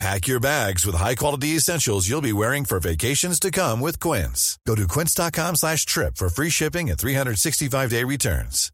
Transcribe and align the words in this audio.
Pack 0.00 0.26
your 0.26 0.40
bags 0.40 0.84
with 0.84 0.96
high-quality 0.96 1.56
essentials 1.56 2.08
you'll 2.08 2.20
be 2.20 2.32
wearing 2.32 2.64
for 2.64 2.80
vacations 2.80 3.38
to 3.40 3.50
come 3.50 3.80
with 3.80 4.00
Quince. 4.00 4.58
Go 4.66 4.74
to 4.74 4.88
quince.com 4.88 5.56
slash 5.56 5.86
trip 5.86 6.16
for 6.16 6.28
free 6.28 6.50
shipping 6.50 6.90
and 6.90 6.98
365-day 6.98 8.04
returns. 8.04 8.70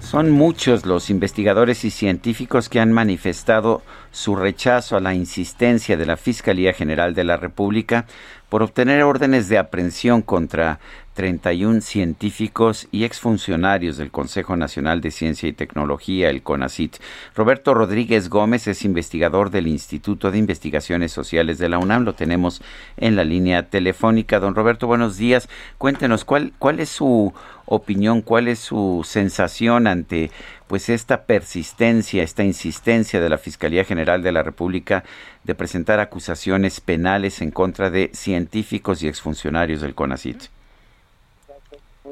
Son 0.00 0.30
muchos 0.30 0.86
los 0.86 1.10
investigadores 1.10 1.84
y 1.84 1.90
científicos 1.90 2.68
que 2.68 2.78
han 2.78 2.92
manifestado 2.92 3.82
su 4.12 4.36
rechazo 4.36 4.96
a 4.96 5.00
la 5.00 5.14
insistencia 5.14 5.96
de 5.96 6.06
la 6.06 6.16
Fiscalía 6.16 6.72
General 6.72 7.12
de 7.12 7.24
la 7.24 7.36
República 7.36 8.06
por 8.48 8.62
obtener 8.62 9.02
órdenes 9.02 9.48
de 9.48 9.58
aprehensión 9.58 10.22
contra 10.22 10.78
31 11.16 11.80
científicos 11.80 12.88
y 12.92 13.04
exfuncionarios 13.04 13.96
del 13.96 14.10
Consejo 14.10 14.54
Nacional 14.54 15.00
de 15.00 15.10
Ciencia 15.10 15.48
y 15.48 15.54
Tecnología, 15.54 16.28
el 16.28 16.42
CONACIT. 16.42 16.98
Roberto 17.34 17.72
Rodríguez 17.72 18.28
Gómez 18.28 18.68
es 18.68 18.84
investigador 18.84 19.50
del 19.50 19.66
Instituto 19.66 20.30
de 20.30 20.36
Investigaciones 20.36 21.12
Sociales 21.12 21.56
de 21.56 21.70
la 21.70 21.78
UNAM. 21.78 22.04
Lo 22.04 22.14
tenemos 22.14 22.60
en 22.98 23.16
la 23.16 23.24
línea 23.24 23.70
telefónica. 23.70 24.38
Don 24.40 24.54
Roberto, 24.54 24.86
buenos 24.86 25.16
días. 25.16 25.48
Cuéntenos 25.78 26.26
cuál, 26.26 26.52
cuál 26.58 26.80
es 26.80 26.90
su 26.90 27.32
opinión, 27.64 28.20
cuál 28.20 28.46
es 28.46 28.58
su 28.58 29.02
sensación 29.04 29.86
ante 29.86 30.30
pues 30.66 30.90
esta 30.90 31.24
persistencia, 31.24 32.22
esta 32.22 32.44
insistencia 32.44 33.20
de 33.22 33.30
la 33.30 33.38
Fiscalía 33.38 33.84
General 33.84 34.22
de 34.22 34.32
la 34.32 34.42
República 34.42 35.02
de 35.44 35.54
presentar 35.54 35.98
acusaciones 35.98 36.80
penales 36.82 37.40
en 37.40 37.50
contra 37.50 37.88
de 37.88 38.10
científicos 38.12 39.02
y 39.02 39.08
exfuncionarios 39.08 39.80
del 39.80 39.94
CONACIT. 39.94 40.55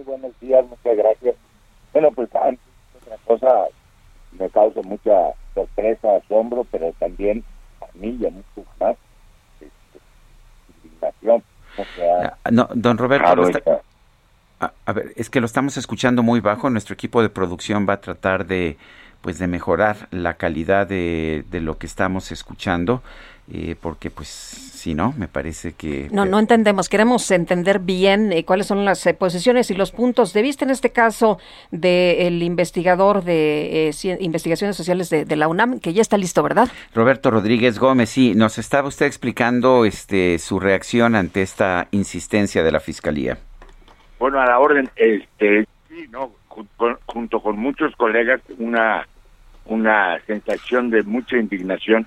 Buenos 0.04 0.38
días, 0.40 0.64
muchas 0.68 0.96
gracias. 0.96 1.36
Bueno, 1.92 2.10
pues 2.12 2.28
antes, 2.34 2.64
otra 3.02 3.16
cosa 3.26 3.64
me 4.32 4.48
causa 4.50 4.82
mucha 4.82 5.32
sorpresa, 5.54 6.16
asombro, 6.16 6.66
pero 6.70 6.92
también 6.98 7.44
a 7.80 7.86
mí 7.96 8.16
y 8.20 8.26
a 8.26 8.30
muchos 8.30 8.64
más 8.80 8.96
este, 9.60 9.98
indignación. 10.82 11.42
Ah, 12.20 12.50
no, 12.50 12.68
don 12.74 12.98
Roberto, 12.98 13.26
a, 14.60 14.72
a, 14.86 14.92
ver, 14.92 15.12
es 15.16 15.28
que 15.30 15.40
lo 15.40 15.46
estamos 15.46 15.76
escuchando 15.76 16.22
muy 16.22 16.40
bajo. 16.40 16.70
Nuestro 16.70 16.94
equipo 16.94 17.22
de 17.22 17.28
producción 17.28 17.86
va 17.88 17.94
a 17.94 18.00
tratar 18.00 18.46
de, 18.46 18.76
pues, 19.24 19.38
de 19.38 19.46
mejorar 19.46 20.06
la 20.10 20.34
calidad 20.34 20.86
de, 20.86 21.44
de 21.50 21.62
lo 21.62 21.78
que 21.78 21.86
estamos 21.86 22.30
escuchando, 22.30 23.02
eh, 23.50 23.74
porque, 23.80 24.10
pues, 24.10 24.28
sí, 24.28 24.94
¿no? 24.94 25.14
Me 25.16 25.28
parece 25.28 25.72
que... 25.72 26.10
No, 26.12 26.26
no 26.26 26.38
entendemos. 26.38 26.90
Queremos 26.90 27.30
entender 27.30 27.78
bien 27.78 28.32
eh, 28.32 28.44
cuáles 28.44 28.66
son 28.66 28.84
las 28.84 29.06
eh, 29.06 29.14
posiciones 29.14 29.70
y 29.70 29.74
los 29.74 29.92
puntos 29.92 30.34
de 30.34 30.42
vista 30.42 30.66
en 30.66 30.70
este 30.70 30.92
caso 30.92 31.38
del 31.70 32.42
investigador 32.42 33.24
de 33.24 33.88
eh, 33.88 34.16
investigaciones 34.20 34.76
sociales 34.76 35.08
de, 35.08 35.24
de, 35.24 35.36
la 35.36 35.48
UNAM, 35.48 35.80
que 35.80 35.94
ya 35.94 36.02
está 36.02 36.18
listo, 36.18 36.42
¿verdad? 36.42 36.68
Roberto 36.94 37.30
Rodríguez 37.30 37.78
Gómez, 37.78 38.10
sí. 38.10 38.34
Nos 38.34 38.58
estaba 38.58 38.88
usted 38.88 39.06
explicando 39.06 39.86
este 39.86 40.38
su 40.38 40.60
reacción 40.60 41.14
ante 41.14 41.40
esta 41.40 41.88
insistencia 41.92 42.62
de 42.62 42.72
la 42.72 42.80
Fiscalía. 42.80 43.38
Bueno, 44.18 44.38
a 44.38 44.44
la 44.44 44.58
orden, 44.58 44.90
este, 44.96 45.66
sí, 45.88 46.08
¿no? 46.10 46.32
Junto, 46.48 46.98
junto 47.06 47.40
con 47.40 47.58
muchos 47.58 47.96
colegas, 47.96 48.42
una, 48.58 49.08
una 49.74 50.18
sensación 50.26 50.90
de 50.90 51.02
mucha 51.02 51.36
indignación. 51.36 52.06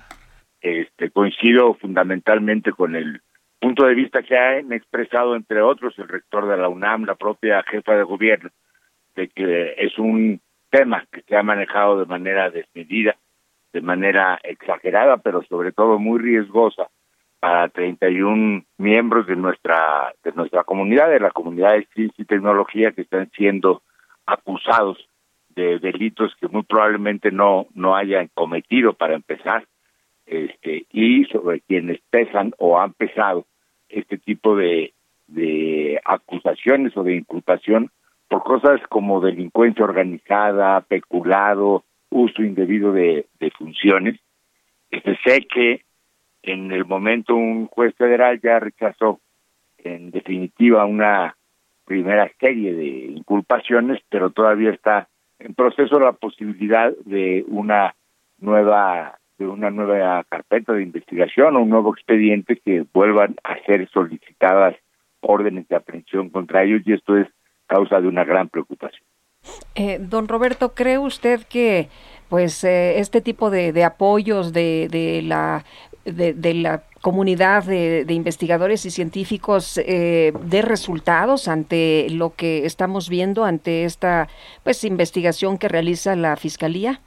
Este, 0.60 1.10
coincido 1.10 1.74
fundamentalmente 1.74 2.72
con 2.72 2.96
el 2.96 3.20
punto 3.60 3.86
de 3.86 3.94
vista 3.94 4.22
que 4.22 4.36
han 4.36 4.72
expresado, 4.72 5.36
entre 5.36 5.62
otros, 5.62 5.96
el 5.98 6.08
rector 6.08 6.48
de 6.48 6.56
la 6.56 6.68
UNAM, 6.68 7.04
la 7.04 7.14
propia 7.14 7.62
jefa 7.62 7.94
de 7.94 8.02
gobierno, 8.02 8.50
de 9.14 9.28
que 9.28 9.74
es 9.78 9.98
un 9.98 10.40
tema 10.70 11.04
que 11.12 11.22
se 11.22 11.36
ha 11.36 11.42
manejado 11.42 12.00
de 12.00 12.06
manera 12.06 12.50
desmedida, 12.50 13.16
de 13.72 13.80
manera 13.80 14.38
exagerada, 14.42 15.18
pero 15.18 15.42
sobre 15.44 15.72
todo 15.72 15.98
muy 15.98 16.18
riesgosa 16.18 16.88
para 17.40 17.68
31 17.68 18.64
miembros 18.78 19.26
de 19.26 19.36
nuestra 19.36 20.12
de 20.24 20.32
nuestra 20.32 20.64
comunidad, 20.64 21.08
de 21.10 21.20
la 21.20 21.30
comunidad 21.30 21.74
de 21.74 21.86
ciencia 21.94 22.22
y 22.22 22.26
tecnología 22.26 22.92
que 22.92 23.02
están 23.02 23.30
siendo 23.36 23.82
acusados 24.26 25.07
de 25.58 25.78
delitos 25.78 26.34
que 26.40 26.48
muy 26.48 26.62
probablemente 26.62 27.30
no 27.30 27.66
no 27.74 27.96
hayan 27.96 28.30
cometido 28.34 28.92
para 28.94 29.14
empezar 29.14 29.66
este, 30.26 30.86
y 30.92 31.24
sobre 31.26 31.60
quienes 31.60 32.00
pesan 32.10 32.52
o 32.58 32.78
han 32.78 32.92
pesado 32.92 33.46
este 33.88 34.18
tipo 34.18 34.56
de, 34.56 34.92
de 35.26 36.00
acusaciones 36.04 36.96
o 36.96 37.02
de 37.02 37.16
inculpación 37.16 37.90
por 38.28 38.42
cosas 38.42 38.80
como 38.88 39.20
delincuencia 39.20 39.84
organizada, 39.84 40.82
peculado, 40.82 41.84
uso 42.10 42.42
indebido 42.42 42.92
de, 42.92 43.26
funciones. 43.56 44.20
Este, 44.90 45.18
sé 45.24 45.46
que 45.52 45.82
en 46.42 46.72
el 46.72 46.84
momento 46.84 47.34
un 47.34 47.66
juez 47.66 47.94
federal 47.96 48.38
ya 48.42 48.60
rechazó 48.60 49.20
en 49.78 50.10
definitiva 50.10 50.84
una 50.84 51.36
primera 51.86 52.30
serie 52.38 52.74
de 52.74 52.86
inculpaciones, 52.86 54.00
pero 54.10 54.30
todavía 54.30 54.70
está 54.70 55.08
en 55.38 55.54
proceso 55.54 55.98
la 55.98 56.12
posibilidad 56.12 56.92
de 57.04 57.44
una 57.48 57.94
nueva 58.38 59.18
de 59.38 59.46
una 59.46 59.70
nueva 59.70 60.24
carpeta 60.24 60.72
de 60.72 60.82
investigación 60.82 61.54
o 61.54 61.60
un 61.60 61.70
nuevo 61.70 61.94
expediente 61.94 62.60
que 62.64 62.84
vuelvan 62.92 63.36
a 63.44 63.56
ser 63.64 63.88
solicitadas 63.90 64.74
órdenes 65.20 65.68
de 65.68 65.76
aprehensión 65.76 66.28
contra 66.30 66.64
ellos 66.64 66.82
y 66.84 66.92
esto 66.92 67.16
es 67.16 67.28
causa 67.66 68.00
de 68.00 68.08
una 68.08 68.24
gran 68.24 68.48
preocupación. 68.48 69.04
Eh, 69.76 69.98
don 70.00 70.26
Roberto, 70.26 70.74
¿cree 70.74 70.98
usted 70.98 71.42
que 71.48 71.88
pues 72.28 72.64
eh, 72.64 72.98
este 72.98 73.20
tipo 73.20 73.48
de, 73.50 73.84
apoyos 73.84 74.52
de, 74.52 74.88
de 74.90 75.22
la 75.22 75.64
de, 76.12 76.32
de, 76.34 76.54
la 76.54 76.82
comunidad 77.00 77.64
de, 77.64 78.04
de, 78.04 78.14
investigadores 78.14 78.84
y 78.86 78.90
científicos 78.90 79.78
eh, 79.78 80.32
de 80.42 80.62
resultados 80.62 81.48
ante 81.48 82.06
lo 82.10 82.34
que 82.34 82.66
estamos 82.66 83.08
viendo 83.08 83.44
ante 83.44 83.84
esta 83.84 84.28
pues 84.64 84.84
investigación 84.84 85.58
que 85.58 85.68
realiza 85.68 86.16
la 86.16 86.36
fiscalía? 86.36 87.00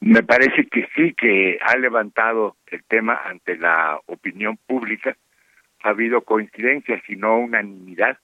Me 0.00 0.22
parece 0.22 0.66
que 0.66 0.88
sí, 0.96 1.12
que 1.14 1.58
ha 1.60 1.76
levantado 1.76 2.56
el 2.66 2.82
tema 2.84 3.20
ante 3.24 3.56
la 3.56 4.00
opinión 4.06 4.56
pública. 4.66 5.16
Ha 5.82 5.90
habido 5.90 6.22
coincidencias 6.22 7.02
y 7.08 7.16
no 7.16 7.38
unanimidad 7.38 8.18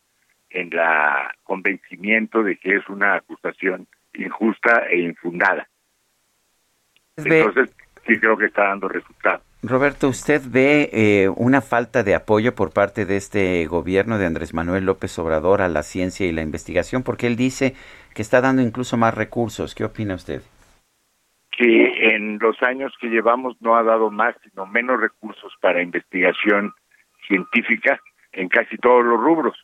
en 0.50 0.70
la 0.70 1.34
convencimiento 1.42 2.42
de 2.42 2.56
que 2.56 2.76
es 2.76 2.88
una 2.88 3.16
acusación 3.16 3.86
injusta 4.14 4.86
e 4.90 5.00
infundada. 5.00 5.68
Entonces, 7.16 7.74
sí 8.06 8.18
creo 8.18 8.36
que 8.36 8.46
está 8.46 8.68
dando 8.68 8.88
resultados. 8.88 9.45
Roberto, 9.62 10.08
¿usted 10.08 10.42
ve 10.46 10.90
eh, 10.92 11.28
una 11.28 11.60
falta 11.60 12.02
de 12.02 12.14
apoyo 12.14 12.54
por 12.54 12.72
parte 12.72 13.04
de 13.04 13.16
este 13.16 13.66
gobierno 13.66 14.18
de 14.18 14.26
Andrés 14.26 14.54
Manuel 14.54 14.84
López 14.84 15.18
Obrador 15.18 15.62
a 15.62 15.68
la 15.68 15.82
ciencia 15.82 16.26
y 16.26 16.32
la 16.32 16.42
investigación? 16.42 17.02
Porque 17.02 17.26
él 17.26 17.36
dice 17.36 17.74
que 18.14 18.22
está 18.22 18.40
dando 18.40 18.62
incluso 18.62 18.96
más 18.96 19.14
recursos. 19.14 19.74
¿Qué 19.74 19.84
opina 19.84 20.14
usted? 20.14 20.42
que 21.56 22.14
en 22.14 22.38
los 22.38 22.62
años 22.62 22.92
que 23.00 23.08
llevamos 23.08 23.56
no 23.60 23.76
ha 23.76 23.82
dado 23.82 24.10
más 24.10 24.36
sino 24.42 24.66
menos 24.66 25.00
recursos 25.00 25.54
para 25.60 25.82
investigación 25.82 26.74
científica 27.26 27.98
en 28.32 28.48
casi 28.48 28.76
todos 28.76 29.04
los 29.04 29.18
rubros. 29.18 29.56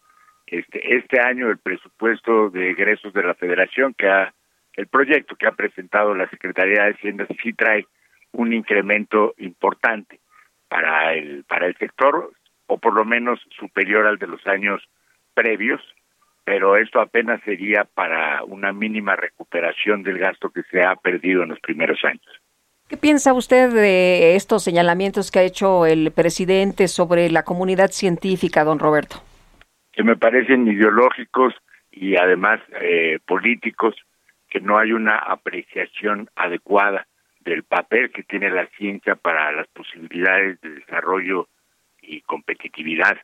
Este, 0.46 0.96
este 0.96 1.20
año 1.20 1.50
el 1.50 1.58
presupuesto 1.58 2.50
de 2.50 2.70
egresos 2.70 3.12
de 3.12 3.22
la 3.22 3.34
Federación, 3.34 3.94
que 3.94 4.08
ha, 4.08 4.32
el 4.74 4.86
proyecto 4.86 5.36
que 5.36 5.46
ha 5.46 5.52
presentado 5.52 6.14
la 6.14 6.28
Secretaría 6.30 6.84
de 6.84 6.92
Hacienda 6.92 7.26
sí 7.42 7.52
trae 7.52 7.86
un 8.32 8.52
incremento 8.52 9.34
importante 9.38 10.20
para 10.68 11.14
el 11.14 11.44
para 11.44 11.66
el 11.66 11.76
sector 11.76 12.32
o 12.66 12.78
por 12.78 12.94
lo 12.94 13.04
menos 13.04 13.40
superior 13.58 14.06
al 14.06 14.18
de 14.18 14.26
los 14.26 14.46
años 14.46 14.82
previos 15.34 15.80
pero 16.44 16.76
esto 16.76 17.00
apenas 17.00 17.40
sería 17.44 17.84
para 17.84 18.42
una 18.44 18.72
mínima 18.72 19.14
recuperación 19.16 20.02
del 20.02 20.18
gasto 20.18 20.50
que 20.50 20.62
se 20.70 20.82
ha 20.82 20.96
perdido 20.96 21.42
en 21.42 21.50
los 21.50 21.60
primeros 21.60 22.02
años. 22.04 22.26
¿Qué 22.88 22.96
piensa 22.96 23.32
usted 23.32 23.70
de 23.70 24.34
estos 24.34 24.64
señalamientos 24.64 25.30
que 25.30 25.38
ha 25.38 25.44
hecho 25.44 25.86
el 25.86 26.10
presidente 26.10 26.88
sobre 26.88 27.30
la 27.30 27.44
comunidad 27.44 27.90
científica, 27.90 28.64
don 28.64 28.78
Roberto? 28.78 29.16
Que 29.92 30.02
me 30.02 30.16
parecen 30.16 30.66
ideológicos 30.66 31.54
y 31.90 32.16
además 32.16 32.60
eh, 32.80 33.18
políticos, 33.24 33.94
que 34.50 34.60
no 34.60 34.78
hay 34.78 34.92
una 34.92 35.16
apreciación 35.16 36.28
adecuada 36.34 37.06
del 37.44 37.62
papel 37.64 38.10
que 38.10 38.22
tiene 38.22 38.50
la 38.50 38.66
ciencia 38.78 39.14
para 39.14 39.52
las 39.52 39.66
posibilidades 39.68 40.60
de 40.60 40.70
desarrollo 40.70 41.48
y 42.00 42.20
competitividad 42.22 43.16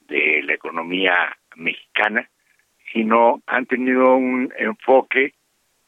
de 0.00 0.42
la 0.42 0.54
economía 0.54 1.36
mexicana, 1.56 2.28
sino 2.92 3.42
han 3.46 3.66
tenido 3.66 4.16
un 4.16 4.52
enfoque 4.56 5.34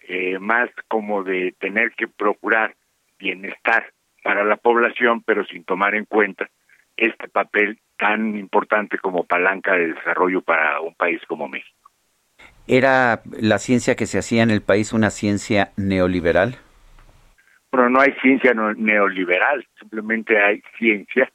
eh, 0.07 0.39
más 0.39 0.71
como 0.89 1.23
de 1.23 1.55
tener 1.59 1.93
que 1.93 2.09
procurar 2.09 2.75
bienestar 3.19 3.93
para 4.23 4.45
la 4.45 4.57
población, 4.57 5.23
pero 5.23 5.45
sin 5.47 5.65
tomar 5.65 5.95
en 5.95 6.05
cuenta 6.05 6.49
este 6.97 7.29
papel 7.29 7.79
tan 7.97 8.37
importante 8.37 8.99
como 8.99 9.25
palanca 9.25 9.73
de 9.75 9.95
desarrollo 9.95 10.43
para 10.43 10.81
un 10.81 10.95
país 10.95 11.21
como 11.27 11.49
México. 11.49 11.77
¿Era 12.67 13.23
la 13.41 13.59
ciencia 13.59 13.97
que 13.97 14.07
se 14.07 14.19
hacía 14.19 14.43
en 14.43 14.51
el 14.51 14.63
país 14.63 14.93
una 14.93 15.11
ciencia 15.11 15.73
neoliberal? 15.77 16.57
Bueno, 17.79 17.91
no 17.91 18.01
hay 18.01 18.13
ciencia 18.21 18.53
neoliberal, 18.55 19.65
simplemente 19.79 20.37
hay 20.37 20.61
ciencia. 20.77 21.31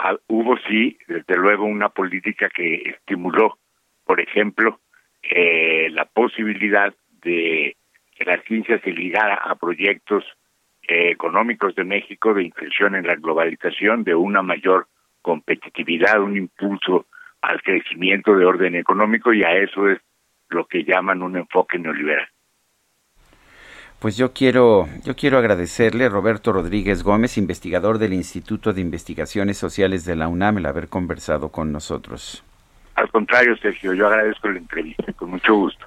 Ah, 0.00 0.16
hubo 0.26 0.56
sí, 0.68 0.98
desde 1.06 1.36
luego, 1.36 1.64
una 1.64 1.90
política 1.90 2.48
que 2.48 2.74
estimuló, 2.90 3.56
por 4.04 4.20
ejemplo, 4.20 4.80
eh, 5.22 5.88
la 5.90 6.04
posibilidad 6.06 6.92
de 7.22 7.76
que 8.16 8.24
la 8.24 8.42
ciencia 8.42 8.80
se 8.80 8.90
ligara 8.90 9.36
a 9.36 9.54
proyectos 9.54 10.24
eh, 10.88 11.10
económicos 11.10 11.76
de 11.76 11.84
México, 11.84 12.34
de 12.34 12.42
inclusión 12.42 12.96
en 12.96 13.06
la 13.06 13.14
globalización, 13.14 14.02
de 14.02 14.16
una 14.16 14.42
mayor 14.42 14.88
competitividad, 15.22 16.20
un 16.20 16.36
impulso 16.36 17.06
al 17.42 17.62
crecimiento 17.62 18.36
de 18.36 18.44
orden 18.44 18.74
económico 18.74 19.32
y 19.32 19.44
a 19.44 19.52
eso 19.52 19.88
es 19.88 20.00
lo 20.48 20.66
que 20.66 20.82
llaman 20.82 21.22
un 21.22 21.36
enfoque 21.36 21.78
neoliberal. 21.78 22.26
Pues 23.98 24.16
yo 24.16 24.32
quiero, 24.32 24.88
yo 25.04 25.16
quiero 25.16 25.38
agradecerle 25.38 26.04
a 26.04 26.08
Roberto 26.10 26.52
Rodríguez 26.52 27.02
Gómez, 27.02 27.38
investigador 27.38 27.98
del 27.98 28.12
Instituto 28.12 28.72
de 28.72 28.82
Investigaciones 28.82 29.56
Sociales 29.56 30.04
de 30.04 30.16
la 30.16 30.28
UNAM, 30.28 30.58
el 30.58 30.66
haber 30.66 30.88
conversado 30.88 31.48
con 31.48 31.72
nosotros. 31.72 32.44
Al 32.94 33.10
contrario, 33.10 33.56
Sergio, 33.56 33.94
yo 33.94 34.06
agradezco 34.06 34.48
la 34.48 34.58
entrevista, 34.58 35.12
con 35.14 35.30
mucho 35.30 35.54
gusto. 35.54 35.86